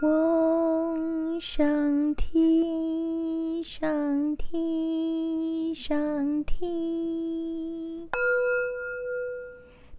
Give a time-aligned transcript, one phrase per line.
[0.00, 8.08] 嗡，上提，上提，上提。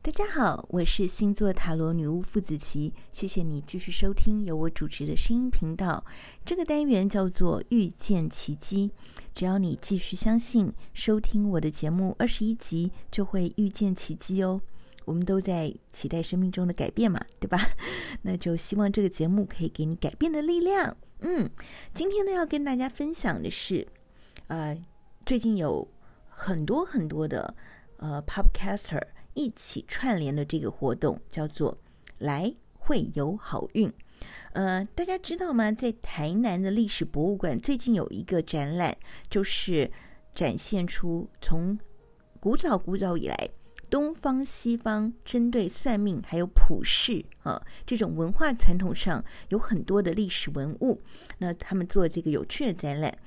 [0.01, 6.05] 大家好，我是星座塔罗女巫傅子琪，谢谢你继续收听由我主持的声音频道。
[6.45, 8.91] 这个单元叫做遇见奇迹，
[9.35, 14.61] 只要你继续相信，收听我的节目二十一集，就会遇见奇迹哦。
[15.09, 17.57] 我们都在期待生命中的改变嘛，对吧？
[18.21, 20.95] 那就希望这个节目可以给你改变的力量。
[21.21, 21.49] 嗯，
[21.95, 23.87] 今天呢要跟大家分享的是，
[24.49, 24.79] 呃，
[25.25, 25.87] 最近有
[26.29, 27.55] 很多很多的
[27.97, 29.01] 呃 Podcaster
[29.33, 31.75] 一起串联的这个活动，叫做
[32.19, 33.91] “来会有好运”。
[34.53, 35.71] 呃，大家知道吗？
[35.71, 38.95] 在台南的历史博物馆最近有一个展览，
[39.27, 39.91] 就是
[40.35, 41.79] 展现出从
[42.39, 43.49] 古早古早以来。
[43.89, 51.01] 东方西方针对算命还有普世啊这种文化传统上有很多的历史文物，
[51.39, 53.17] 那他们做这个有趣的展览，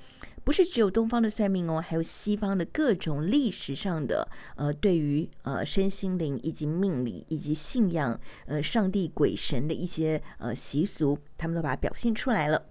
[0.45, 12.65] 不是只有东方的算命哦，还有西方的各种历史上的呃对于呃身心灵以及命理以及信仰呃上帝鬼神的一些呃习俗，他们都把它表现出来了。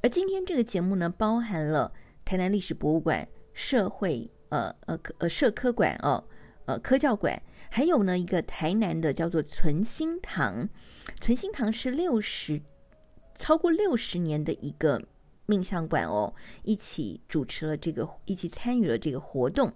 [0.00, 1.92] 而今天这个节目呢，包含了
[2.24, 6.22] 台南历史博物馆、社会呃呃呃社科馆哦。
[6.68, 10.68] 呃，科教馆还有呢，一个台南的叫做存心堂，
[11.18, 12.60] 存心堂是六十
[13.34, 15.02] 超过六十年的一个
[15.46, 19.72] 命相馆哦，一起主持了这个，一起参与了这个活动，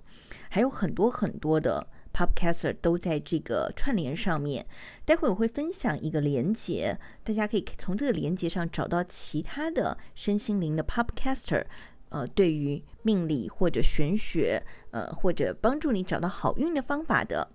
[0.51, 4.67] 还有很多很多的 Podcaster 都在这个串联上面。
[5.07, 11.65] 待会我会分享一个连接，大家可以从这个连接上找到其他的身心灵的 Podcaster。
[12.13, 17.51] 呃，对于命理或者玄学，呃，或者帮助你找到好运的方法的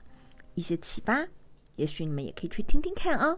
[0.55, 1.27] 一些启发，
[1.75, 3.37] 也许你们也可以去听听看啊、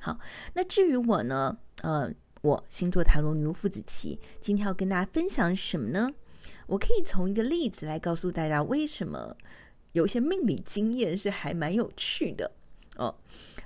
[0.00, 0.18] 好，
[0.54, 6.10] 那至于我呢，呃，我星座塔罗女巫傅子綺，今天要跟大家分享什么呢？
[6.66, 9.36] 我可以从一个例子来告诉大家，为什么
[9.92, 12.50] 有一些命理经验是还蛮有趣的
[12.96, 13.14] 哦。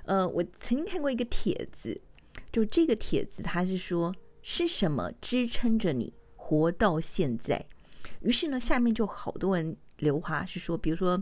[0.03, 1.99] 呃，我曾经看过一个帖子，
[2.51, 4.13] 就这个帖子，它是说
[4.43, 6.13] 是什么支撑着你
[6.47, 7.65] 活到现在，
[8.21, 11.19] 于是呢，下面就好多人留话是说，比如说，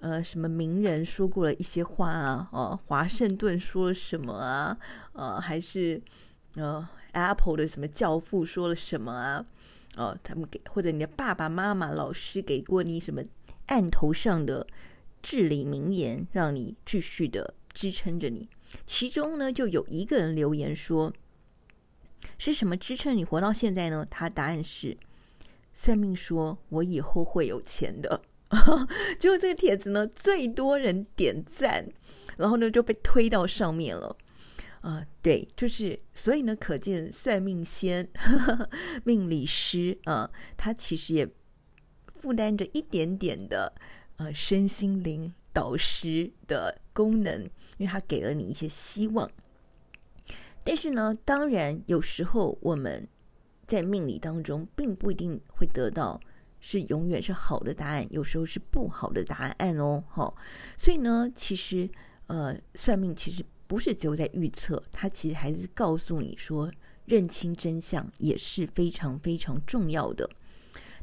[0.00, 4.78] 呃，什么名人说过了一些话啊，哦、华盛顿说了什么啊，
[5.12, 6.00] 呃，还是
[6.54, 9.44] 呃，Apple 的什么教父说了什么啊，
[9.98, 13.22] 哦、他们给或者你的爸爸妈妈、老师给过你什么
[13.66, 14.66] 案头上的
[15.20, 18.48] 至理名言，让你继续的支撑着你。
[18.86, 21.12] 其中呢，就有一个人留言说。
[22.38, 24.06] 是什么支撑你活到现在呢？
[24.10, 24.96] 他答案是
[25.74, 28.20] 算命说我以后会有钱的。
[29.18, 31.86] 结果这个帖子呢，最多人点赞，
[32.36, 34.16] 然后呢就被推到上面了。
[34.80, 38.08] 啊、对，就是所以呢，可见算命仙、
[39.04, 41.28] 命理师啊、他其实也
[42.20, 43.72] 负担着一点点的
[44.16, 47.42] 呃身心灵导师的功能，
[47.76, 49.28] 因为他给了你一些希望。
[50.64, 53.08] 但是呢，当然有时候我们
[53.66, 56.20] 在命理当中并不一定会得到
[56.60, 60.02] 是永远是好的答案，有时候是不好的答案哦。
[60.08, 60.34] 好，
[60.76, 61.88] 所以呢，其实
[62.26, 66.70] 呃，算命其实不是只有在预测，它其实还是告诉你说，
[67.06, 70.28] 认清真相也是非常非常重要的。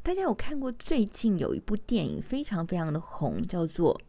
[0.03, 3.99] 大家有看过最近有一部电影非常非常的红，叫做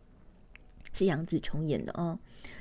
[0.93, 2.19] 是杨紫琼演的、哦，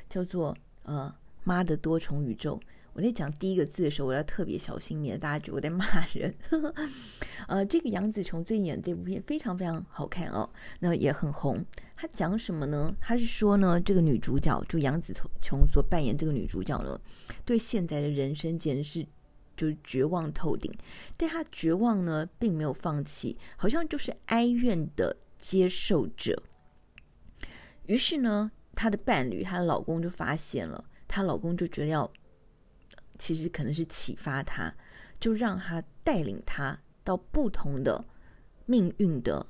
[0.07, 1.13] 叫做呃
[1.43, 2.59] 妈的多重宇宙。
[2.95, 6.33] 我在讲第一个字的时候，我要特别小心，免得大家觉得我在骂人。
[7.45, 11.63] 呃，这个杨紫琼最近演这部片非常非常好看哦，那也很红。
[11.97, 12.95] 他讲什么呢？
[13.01, 16.97] 他是说呢，这个女主角就杨紫琼所扮演这个女主角呢，
[17.43, 19.05] 对现在的人生简直是
[19.57, 20.73] 就是绝望透顶。
[21.17, 26.41] 但她绝望呢，并没有放弃，好像就是哀怨的接受者。
[27.87, 32.09] 于是呢，她的伴侣，她的老公就发现了，她老公就觉得要。
[33.17, 34.73] 其实可能是启发他，
[35.19, 38.03] 就让他带领他到不同的
[38.65, 39.45] 命运的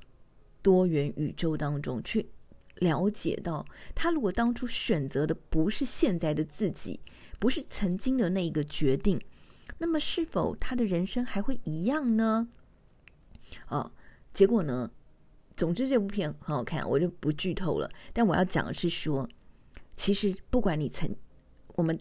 [0.62, 2.30] 多元宇宙当中去
[2.76, 7.00] 了解到，他如果当初选择的不是现在的自己，
[7.40, 9.20] 不是曾经的那一个决定，
[9.78, 12.48] 那么是否他的人生还会一样呢？
[13.70, 13.92] 哦，
[14.34, 14.92] 结果呢？
[15.56, 17.90] 总之这部片很好看，我就不剧透了。
[18.12, 19.30] 但我要讲的是说，
[19.96, 21.16] 其实不管你曾
[21.76, 22.00] 我们。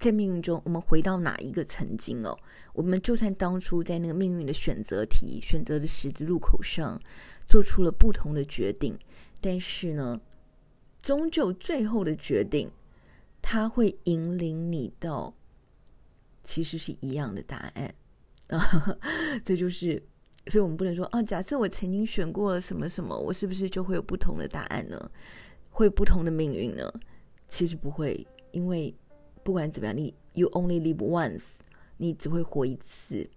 [0.00, 2.34] 在命运中，我们回到哪一个曾经哦？
[2.72, 6.98] 我们就算当初在那个命运的选择题、选择的十字路口上，
[7.46, 8.98] 做出了不同的决定，
[9.42, 10.18] 但是呢，
[11.02, 12.70] 终究最后的决定，
[13.42, 15.34] 它会引领你到
[16.42, 17.94] 其实是一样的答案
[18.48, 18.98] 啊。
[19.44, 20.02] 这就是，
[20.46, 25.10] 所以我们不能说啊，假设我曾经选过了什么什么，我是不是就会有不同的答案呢？
[25.68, 26.90] 会不同的命运呢？
[27.48, 28.94] 其实不会，因为
[29.50, 31.42] 不管怎么样，你 you only live once，
[31.96, 33.28] 你只会活一次。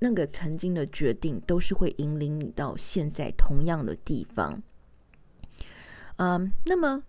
[0.00, 4.62] 那个曾经的决定都是会引领你到现在同样的地方。
[6.16, 7.02] 嗯，那么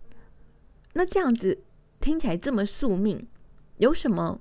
[0.94, 1.62] 那这样子
[2.00, 3.28] 听起来这么宿命，
[3.76, 4.40] 有什么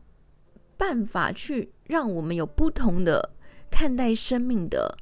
[0.78, 3.34] 办法去让我们有不同的
[3.70, 4.98] 看待生命的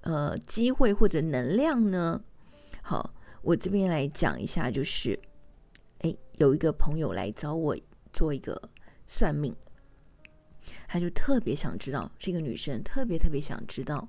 [0.00, 2.22] 呃机会或者能量呢？
[2.80, 3.12] 好，
[3.42, 5.20] 我这边来讲一下，就是
[5.98, 7.76] 哎，有一个朋友来找我
[8.12, 8.70] 做一个
[9.06, 9.54] 算命。
[10.86, 14.08] 他就特别想知道，这个女生特别特别想知道，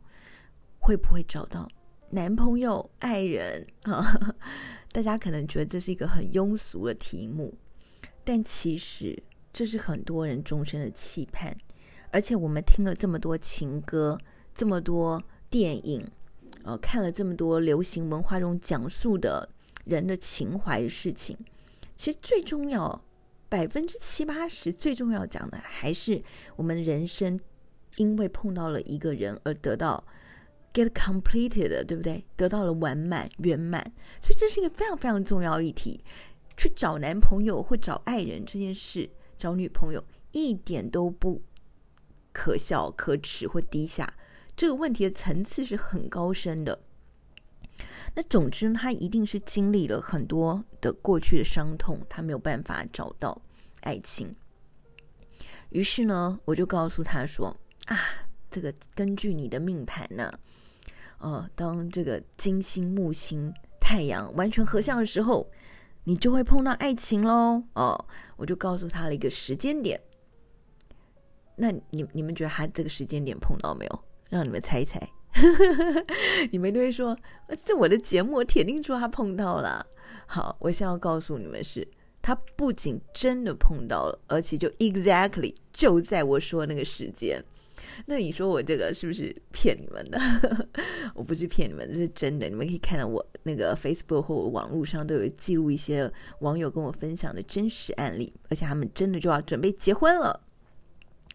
[0.79, 1.67] 会不会找到
[2.09, 4.03] 男朋友、爱人啊？
[4.91, 7.53] 大家可能觉得这是一个很庸俗的题目，
[8.23, 9.21] 但其实
[9.53, 11.55] 这是很多人终身的期盼。
[12.11, 14.19] 而且我们听了这么多情歌，
[14.53, 16.05] 这么多电影，
[16.63, 19.47] 呃，看了这么多流行文化中讲述的
[19.85, 21.37] 人的情怀的事情，
[21.95, 23.01] 其实最重要。
[23.51, 26.23] 百分之七八十最重要讲的还是
[26.55, 27.37] 我们人生，
[27.97, 30.01] 因为碰到了一个人而得到
[30.73, 32.23] get completed，对不对？
[32.37, 33.83] 得到了完满圆满，
[34.21, 36.01] 所以这是一个非常非常重要议题。
[36.55, 40.01] 去找男朋友或找爱人这件事，找女朋友
[40.31, 41.41] 一点都不
[42.31, 44.13] 可笑、可耻或低下。
[44.55, 46.81] 这个问题的层次是很高深的。
[48.15, 53.41] 那总之，他一定是经历了很多的过去的伤痛，他没有办法找到
[53.81, 54.33] 爱情。
[55.69, 57.55] 于是呢，我就告诉他说
[57.87, 57.97] ：“啊，
[58.49, 60.31] 这个根据你的命盘呢，
[61.19, 65.49] 呃，当这个金星、木星、太阳完全合相的时候，
[66.03, 68.05] 你就会碰到爱情喽。”哦，
[68.35, 69.99] 我就告诉他了一个时间点。
[71.55, 74.03] 那你你们觉得他这个时间点碰到没有？
[74.29, 74.99] 让你们猜一猜。
[76.51, 77.17] 你们都会说，
[77.65, 79.85] 这我的节目，铁定说他碰到了。
[80.25, 81.87] 好，我想要告诉你们是，
[82.21, 87.43] 他不仅真的碰到了，而且就 exactly 就在我说那个时间。
[88.05, 90.19] 那你说我这个是不是骗你们的？
[91.15, 92.47] 我不是骗你们，这是真的。
[92.47, 100.39] 你们可以看到我那个 Facebook 或网络上都有记录一些网友跟我分享的真实案例，而且他们真的就要准备结婚了，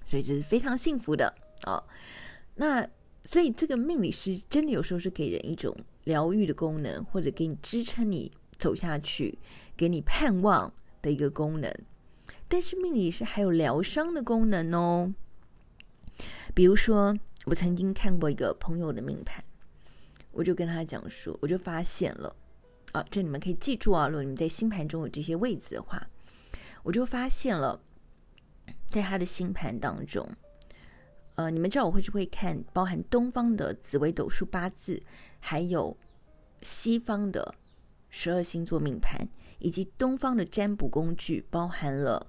[0.06, 1.34] 所以这是非常幸福的
[1.64, 1.82] 哦。
[2.54, 2.86] 那。
[3.26, 9.36] 所以，这个命理师真的有时候是给人一种疗愈的功能，或者给你支撑你走下去，
[9.76, 11.74] 给你盼望的一个功能。
[12.46, 15.12] 但是，命理师还有疗伤的功能哦。
[16.54, 19.44] 比如说，我曾经看过一个朋友的命盘，
[20.30, 22.34] 我就跟他讲说，我就发现了
[22.92, 26.08] 啊，这你们可以记住啊，如果你们在星盘中有这些位置的话，
[26.84, 27.82] 我就发现了，
[28.86, 30.26] 在他的星盘当中。
[31.36, 35.02] 呃，你们知道我会是会看包含东方的紫微斗数八字，
[35.38, 35.94] 还有
[36.62, 37.54] 西方的
[38.08, 39.28] 十二星座命盘，
[39.58, 42.26] 以及东方的占卜工具，包含了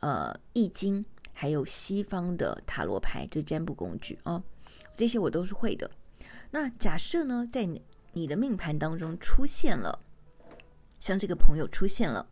[0.00, 4.42] 呃易经，还有西方的塔罗牌，这占卜工具啊、
[4.96, 5.88] 这些我都是会的。
[6.50, 7.64] 那假设呢，在
[8.12, 9.96] 你的命盘当中出现了，
[10.98, 12.28] 像这个朋友出现了，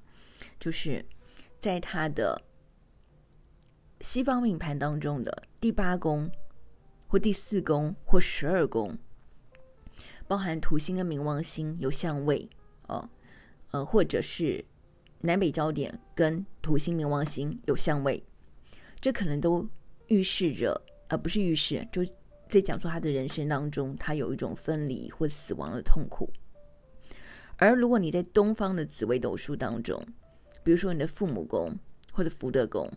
[0.58, 1.06] 就是
[1.60, 2.42] 在他的。
[4.00, 6.30] 西方命盘当中的第八宫，
[7.08, 8.96] 或第四宫，或十二宫，
[10.28, 12.48] 包含土星跟冥王星有相位
[12.88, 13.08] 哦，
[13.70, 14.64] 呃，或者是
[15.20, 18.22] 南北焦点跟土星、冥王星有相位，
[19.00, 19.66] 这可能都
[20.08, 20.70] 预示着，
[21.08, 22.04] 而、呃、不是预示，就
[22.48, 26.30] 在讲说他的人生当中，他有一种分离或死亡的痛苦。
[27.56, 30.06] 而如果你在东方的紫微斗数当中，
[30.62, 31.74] 比如说你的父母宫
[32.12, 32.88] 或者福德宫。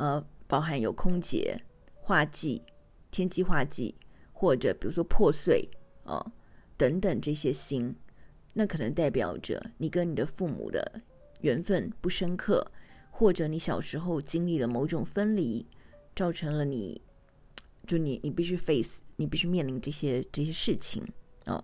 [0.00, 1.60] 呃，包含有空劫、
[1.92, 2.62] 化忌、
[3.10, 3.94] 天机化忌，
[4.32, 5.68] 或者比如说破碎
[6.04, 6.32] 哦、呃、
[6.78, 7.94] 等等这些星，
[8.54, 11.02] 那可能代表着你跟你的父母的
[11.42, 12.72] 缘分不深刻，
[13.10, 15.66] 或者你小时候经历了某种分离，
[16.16, 17.02] 造成了你，
[17.86, 21.06] 就你你必须 face，你必须面临这些这些事情
[21.44, 21.62] 哦。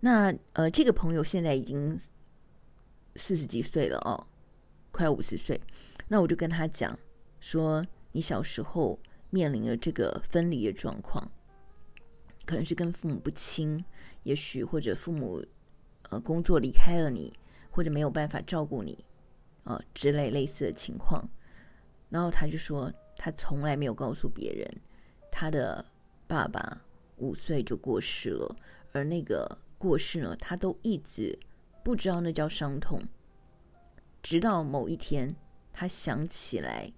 [0.00, 2.00] 那呃，这个朋友现在已经
[3.16, 4.26] 四十几岁了哦，
[4.90, 5.60] 快五十岁。
[6.08, 6.98] 那我就跟他讲
[7.38, 8.98] 说，你小时候
[9.30, 11.30] 面临了这个分离的状况，
[12.46, 13.84] 可能是跟父母不亲，
[14.22, 15.44] 也许或者父母
[16.08, 17.32] 呃工作离开了你，
[17.70, 19.04] 或者没有办法照顾你，
[19.64, 21.28] 啊、之类类似的情况。
[22.08, 24.80] 然后他就说，他从来没有告诉别人，
[25.30, 25.84] 他的
[26.26, 26.82] 爸爸
[27.18, 28.56] 五岁就过世了，
[28.92, 31.38] 而那个过世呢，他都一直
[31.84, 33.02] 不知道那叫伤痛，
[34.22, 35.36] 直到某一天。
[35.78, 36.92] 他想起来，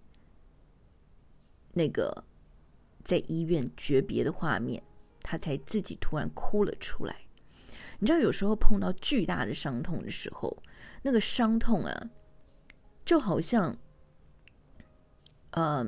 [1.74, 2.24] 那个
[3.04, 4.82] 在医院诀别的画面，
[5.20, 7.26] 他才自己突然哭了出来。
[7.98, 10.62] 你知道，有时候碰到巨大的伤痛的时候，
[11.02, 12.10] 那个伤痛啊，
[13.04, 13.76] 就好像，
[15.50, 15.86] 呃，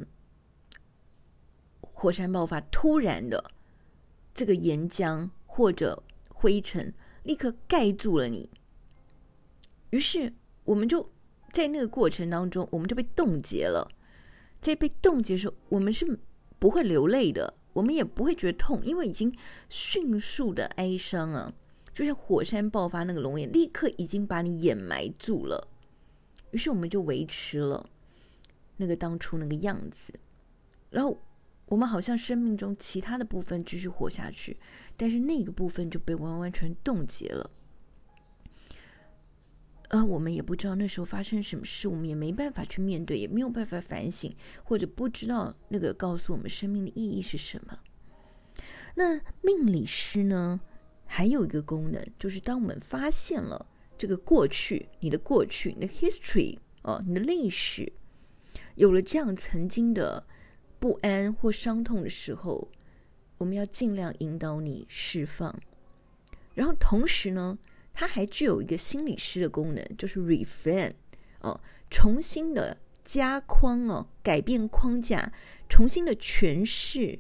[1.81, 3.53] 火山爆发突然的
[4.35, 8.51] 这个岩浆或者灰尘立刻盖住了你，
[9.89, 10.35] 于是
[10.65, 11.11] 我们就
[11.53, 13.87] 在那个过程当中，我们就被冻结了。
[14.61, 16.19] 在被冻结的时候，我们是
[16.59, 19.35] 不会流泪的，我们也不会觉得痛，因为已经
[19.69, 21.53] 迅速的哀伤啊。
[21.93, 25.69] 就像火山爆发那个熔岩，立刻已经把你掩埋住了。
[26.53, 27.87] 于是我们就维持了
[28.79, 30.13] 那个当初那个样子，
[30.91, 31.21] 然后
[31.67, 34.57] 我们好像生命中其他的部分继续活下去，
[34.97, 37.51] 但是那个部分就被完完全冻结了。
[39.93, 44.35] 呃，我们也不知道那时候发生什么事，我们也没办法去面对，也没有办法反省，
[44.65, 47.79] 或者不知道那个告诉我们生命的意义是什么。
[48.95, 50.61] 那命理师呢？
[51.05, 53.67] 还有一个功能，就是当我们发现了
[53.99, 57.93] 这个过去，你的过去，你的 history 哦，你的历史，
[58.77, 60.27] 有了这样曾经的
[60.79, 62.67] 不安或伤痛的时候，
[63.37, 65.55] 我们要尽量引导你释放。
[66.55, 67.59] 然后同时呢，
[67.93, 70.95] 它还具有一个心理师的功能，就是 reframe
[71.41, 75.33] 哦，重新的加框哦，改变框架，
[75.69, 77.19] 重新的诠释。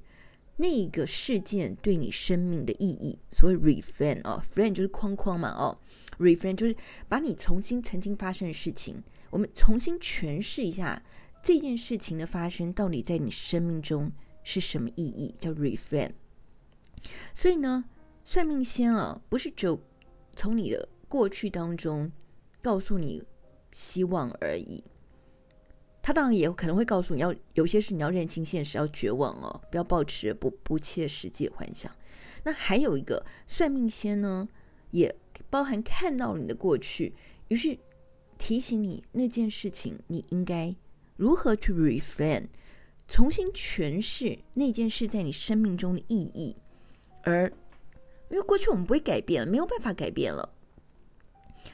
[0.56, 5.76] 那个事件对你生命的意义，所谓 reframe 哦，frame 就是框框嘛哦
[6.18, 6.76] ，reframe 就是
[7.08, 11.02] 把你重新曾经发生的事情，我们重新诠释一下
[11.42, 14.12] 这件事情的发生到底在你生命中
[14.44, 16.12] 是什么意义，叫 reframe。
[17.34, 17.86] 所以呢，
[18.22, 19.82] 算命先啊，不是只有
[20.34, 22.10] 从你的过去当中
[22.60, 23.22] 告诉你
[23.72, 24.82] 希望而已。
[26.00, 31.94] 他当然也可能会告诉你要有些事你要认清现实，要绝望哦，不要抱持不不切实际的幻想。
[32.42, 34.48] 那还有一个算命先呢，
[34.90, 35.14] 也
[35.48, 37.14] 包含看到了你的过去，
[37.48, 37.78] 于是
[38.36, 40.74] 提醒你那件事情你应该
[41.16, 42.48] 如何去 reframe，
[43.06, 46.56] 重新诠释那件事在你生命中的意义。
[47.22, 47.52] 而
[48.32, 50.52] 因为过去我们不会改变了，没有办法改变了，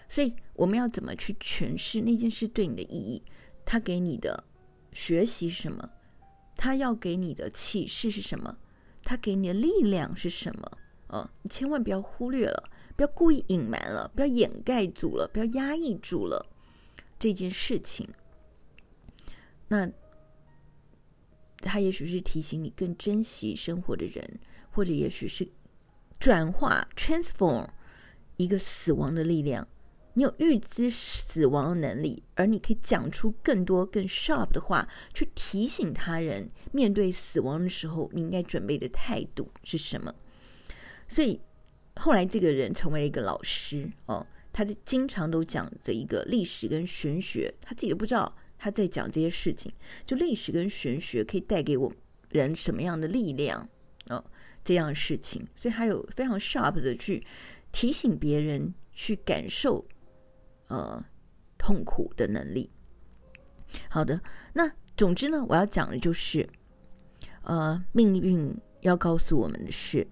[0.08, 3.22] 所以我们要怎么去诠释那件事对你的意义？
[3.64, 4.44] 他给你的
[4.92, 5.88] 学习是什么？
[6.56, 8.58] 他要给你的启示是什么？
[9.04, 10.78] 他给你的力量是什么？
[11.08, 16.44] 哦，你千万不要忽略了，不要故意隐瞒了，不要掩盖住了，不要压抑住了
[17.18, 18.08] 这件事情。
[19.68, 19.88] 那
[21.58, 25.48] 他也许是提醒你更珍惜生活的人，或者也许是
[26.18, 27.68] 转化 （transform）
[28.36, 29.66] 一个死亡的力量。
[30.14, 40.12] 你有预知死亡的能力，而你可以讲出更多更 sharp 的话，去提醒他人面对死亡的时候，你应该准备的态度是什么。
[41.06, 41.40] 所以
[41.94, 49.72] 后来这个人成为了一个老师哦，他就经常都讲这一个历史跟玄学，他自己都不知道他在讲这些事情。
[50.04, 51.92] 就历史跟玄学可以带给我
[52.30, 53.68] 人什么样的力量
[54.08, 54.24] 哦，
[54.64, 57.26] 这样事情，所以他有非常 sharp 的去
[57.72, 59.86] 提醒别人去感受。
[60.70, 61.02] 呃，
[61.56, 62.70] 痛苦的能力。
[63.88, 64.20] 好的，
[64.52, 66.46] 那总之呢，我要讲的就是，
[67.40, 70.06] 呃，命运要告诉我们的是，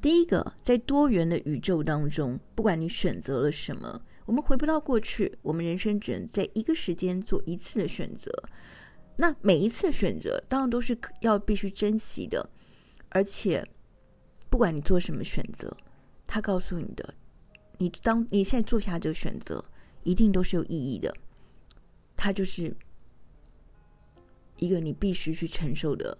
[0.00, 8.32] 第一个，在多元的宇宙当中，不管你选择了什么，我们回不到过去，我们人生只能在一个时间做一次的选择。
[9.14, 12.50] 那每一次选择，当然都是要必须珍惜的，
[13.14, 13.66] 而且，
[14.48, 15.76] 不管你做什么选择，
[16.26, 17.14] 他告诉你的。
[17.78, 19.64] 你当你现在做下这个选择，
[20.02, 21.14] 一定都是有意义的。
[22.16, 22.74] 它就是
[24.56, 26.16] 一个你必须去承受的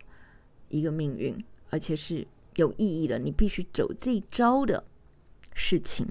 [0.68, 3.18] 一个命运，而且是有意义的。
[3.18, 4.84] 你必须走这一招的
[5.54, 6.06] 事情。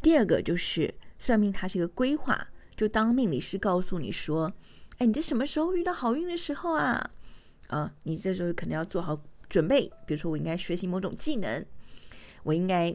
[0.00, 2.48] 第二个就是算命，它是一个规划。
[2.74, 4.50] 就当命理师告诉你说
[4.96, 7.10] ：“哎，你这什么时候遇到好运的时候啊？
[7.70, 9.90] 啊，你这时候可能要做好准备。
[10.06, 11.66] 比如说，我应该学习某种技能，
[12.44, 12.94] 我应该。”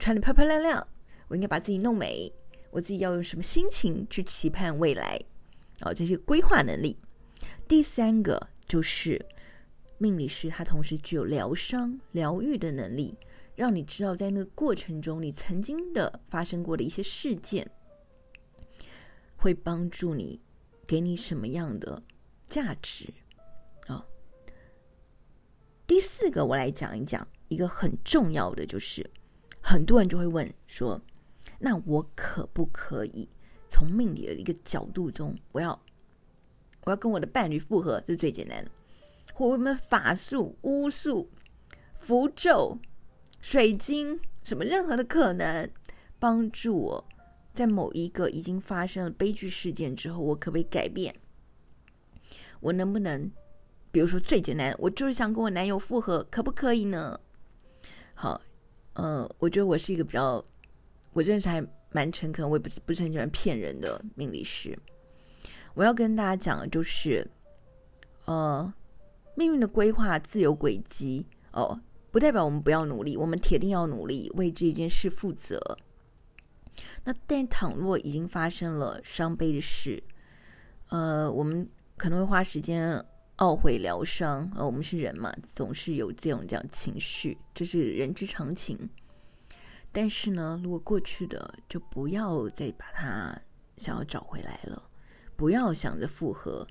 [0.00, 0.86] 穿得漂漂亮亮，
[1.26, 2.32] 我应该把自己弄美。
[2.70, 5.20] 我自己要用什么心情去期盼未来？
[5.80, 6.96] 哦，这些规划能力。
[7.66, 9.26] 第三个就是
[9.98, 13.16] 命理师，他同时具有疗伤、疗愈的能力，
[13.56, 17.68] 让你知道在那个过程中你曾经的发生过的一些事件，
[19.36, 20.40] 会帮助你，
[20.86, 22.00] 给你什么样的
[22.48, 23.12] 价值？
[25.88, 29.10] 第四个我来讲一讲一个很重要的就是。
[29.60, 31.00] 很多人就会问说
[31.58, 33.28] ：“那我可不可以
[33.68, 35.78] 从命理的一个角度中，我要
[36.84, 38.70] 我要跟我的伴侣复合，这是最简单的。
[39.32, 41.30] 或我们法术、巫术、
[42.00, 42.78] 符咒、
[43.40, 45.70] 水晶，什么任何的可能，
[46.18, 47.04] 帮助我
[47.54, 51.14] 在某一个已经发生了悲剧事件之后，我可不可以改变？
[52.60, 53.30] 我能不能，
[53.90, 57.18] 比如说最简单，我就是想跟我男友复合，可不可以呢？
[58.14, 58.40] 好，
[58.94, 60.44] 嗯、呃，我觉得我是一个比较，
[61.12, 64.78] 我认识还蛮诚恳，我也不不是很喜欢骗人的命理师。
[65.74, 67.26] 我要跟大家讲的就是，
[68.26, 68.72] 呃，
[69.34, 71.80] 命运的规划自有轨迹哦，
[72.10, 75.78] 不代表我们不要努力，我们铁定要努力为这一件事负责。
[77.04, 80.02] 那但倘若已经发生了伤悲的事，
[80.88, 83.02] 呃，我们可能会花时间
[83.38, 84.48] 懊悔疗伤。
[84.54, 88.88] 呃，我们是人嘛，总是有这种这样情绪，这是人之常情。
[89.90, 93.36] 但是呢，如果过去的就不要再把它
[93.76, 94.82] 想要找回来了。
[95.34, 96.66] 不要想着复合，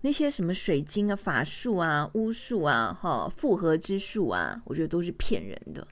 [0.00, 5.86] 那些什么水晶啊、法术啊、巫术啊、哈复合之术啊，我觉得都是骗人的。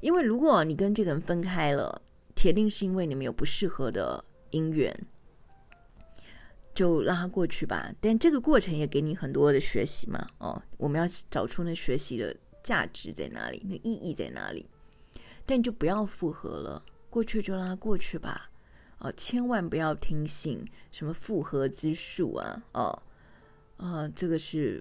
[0.00, 2.00] 因为如果你跟这个人分开了，
[2.36, 4.96] 铁定是因为你们有不适合的姻缘，
[6.78, 7.92] 就让他过去吧。
[8.00, 10.24] 但这个过程也给你很多的学习嘛。
[10.38, 14.64] 哦，我们要找出那学习的价值在哪里，那意义在哪里。
[15.44, 16.80] 但就不要复合了，
[17.10, 18.48] 过去就让他过去吧。
[19.00, 22.62] 哦，千万不要听信什么复合之术啊！
[22.74, 23.02] 哦，
[23.78, 24.80] 呃，这个是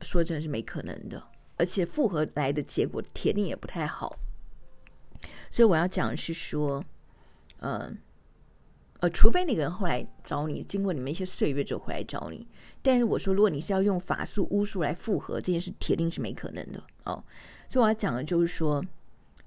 [0.00, 1.22] 说真的是没可能的，
[1.56, 4.18] 而且复合来的结果铁定也不太好。
[5.52, 6.84] 所以我要讲的是说，
[7.58, 7.96] 嗯、
[9.00, 12.46] 呃，除非那个人后来找你，经过你们一些岁月之后回来找你。
[12.82, 17.24] 但是我说，如果你是要用法术巫术来复合，这件事铁定是没可能的哦。
[17.68, 18.84] 所以我要讲的就是说，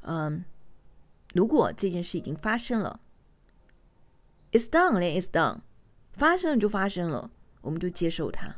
[0.01, 0.43] 嗯、
[1.33, 3.00] 如果这件事已经发生了。
[4.51, 5.62] It's done, it's done，
[6.12, 7.31] 发生了就发生了，
[7.62, 8.56] 我们就接受它，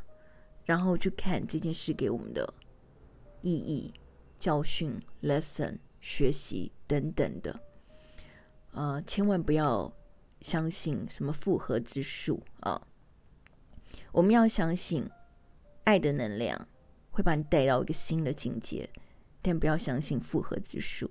[0.66, 2.54] 然后去看这件事给我们的
[3.42, 3.94] 意义、
[4.38, 7.58] 教训、lesson、学习等等的。
[8.72, 9.90] 呃，千万不要
[10.46, 12.80] 相信什么复合之术啊！
[14.12, 15.04] 我们要相信
[15.86, 16.68] 爱的能量
[17.10, 18.88] 会把你带到一个新的境界，
[19.42, 21.10] 但不要相信复合之术。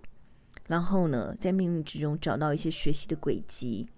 [0.68, 3.88] 然后呢，在命运之中找到一些学习的轨迹。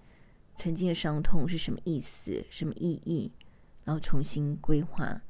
[0.57, 2.43] 曾经的伤痛是什么意思？
[2.49, 3.31] 什么意义？
[3.85, 5.21] 然后重新规划，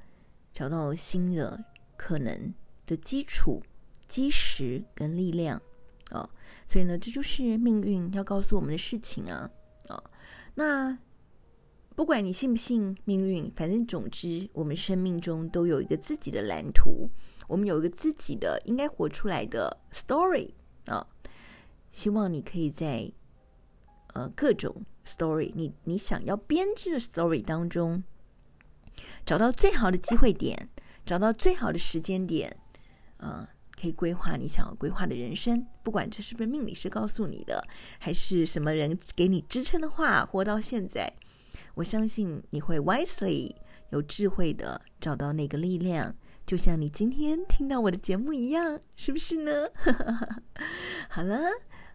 [0.52, 1.64] 找到新的
[1.96, 2.54] 可能
[2.86, 3.60] 的基础、
[4.06, 5.60] 基石跟力量
[6.12, 6.30] 哦。
[6.68, 9.50] 所以呢，这就是命运要告诉我们的事情啊！
[10.56, 10.98] 那
[11.94, 17.08] 不管你信不信命运，反正总之，我们生命中都有一个自己的蓝图，
[17.46, 20.50] 我们有一个自己的应该活出来的 story
[20.86, 21.06] 啊，
[21.92, 23.10] 希望你可以在
[24.14, 24.84] 呃各种。
[25.06, 28.02] story，你你想要编织的 story 当中，
[29.24, 30.68] 找到最好的机会点，
[31.04, 32.56] 找到最好的时间点，
[33.18, 33.48] 啊、
[33.80, 35.66] 可以规划你想要规划的人生。
[35.82, 37.66] 不管这是不是命理师告诉你的，
[37.98, 41.12] 还是什么人给你支撑的话，活到现在，
[41.74, 43.54] 我相信你会 wisely
[43.90, 46.14] 有智慧的找到那个力量，
[46.46, 49.68] 就像你今天听到我的节目一样，是不是呢？
[51.08, 51.38] 好了。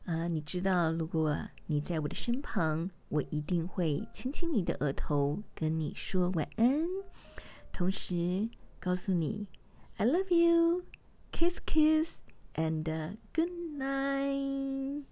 [0.04, 6.88] 啊，你知道，如果你在我的身旁，我一定会亲亲你的额头，跟你说晚安，
[7.72, 9.48] 同时告诉你
[9.98, 10.84] I love you
[11.32, 12.14] kiss kiss,
[12.56, 15.04] and uh, good night。